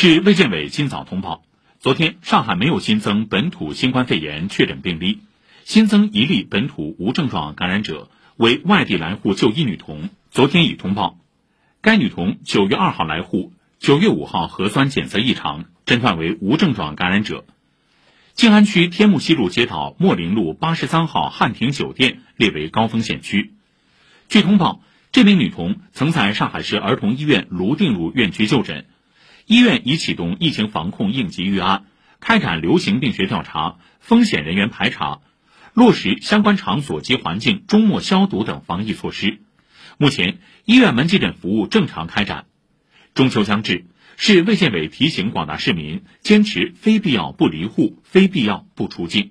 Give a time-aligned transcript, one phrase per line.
[0.00, 1.42] 市卫健委今早通报，
[1.80, 5.22] 昨天上海没有新增本土新冠肺炎确诊病例，
[5.64, 11.18] 新增一例本土无症状感染者，为外地来沪就医女童，昨天已通报。
[11.80, 17.44] 该女童九月二号来沪，九月五号核酸检测异常，诊断为无症状感染者。
[18.34, 23.52] 静安区天目西路街道莫林路八十三号汉庭酒店列为高风险区。
[24.28, 24.80] 据通报，
[25.10, 28.86] 这名女童曾在上海市儿童医院泸定路院区就诊。
[29.48, 31.86] 医院已启动疫情防控应急预案，
[32.20, 35.22] 开展流行病学调查、风险人员排查，
[35.72, 39.40] 落实相关场所及环境终末消毒等防疫措施。
[39.96, 40.36] 目前，
[40.66, 42.44] 医院门急诊服务正常开展。
[43.14, 43.86] 中秋将至，
[44.18, 49.30] 市卫健委提醒广大市民坚持非必要不离户、非必要不出境。